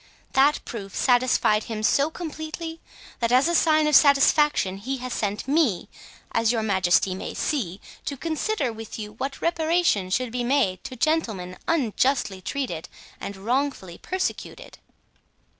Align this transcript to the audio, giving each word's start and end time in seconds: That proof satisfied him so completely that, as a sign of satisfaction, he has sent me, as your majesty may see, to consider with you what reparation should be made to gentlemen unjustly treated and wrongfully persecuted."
That 0.33 0.65
proof 0.65 0.95
satisfied 0.95 1.65
him 1.65 1.83
so 1.83 2.09
completely 2.09 2.79
that, 3.19 3.31
as 3.31 3.47
a 3.47 3.53
sign 3.53 3.85
of 3.85 3.95
satisfaction, 3.95 4.77
he 4.77 4.97
has 4.97 5.13
sent 5.13 5.47
me, 5.47 5.89
as 6.31 6.51
your 6.51 6.63
majesty 6.63 7.13
may 7.13 7.35
see, 7.35 7.79
to 8.05 8.17
consider 8.17 8.73
with 8.73 8.97
you 8.97 9.11
what 9.11 9.41
reparation 9.43 10.09
should 10.09 10.31
be 10.31 10.43
made 10.43 10.83
to 10.85 10.95
gentlemen 10.95 11.55
unjustly 11.67 12.41
treated 12.41 12.89
and 13.19 13.37
wrongfully 13.37 13.99
persecuted." 13.99 14.79